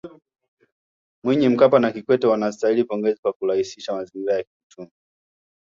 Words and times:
Mwinyi 1.23 1.49
Mkapa 1.49 1.79
na 1.79 1.91
Kikwete 1.91 2.27
wanastahili 2.27 2.83
pongezi 2.83 3.19
kwa 3.21 3.33
kurahisisha 3.33 3.93
mazingira 3.93 4.33
ya 4.35 4.43
kiuchumi 4.43 4.89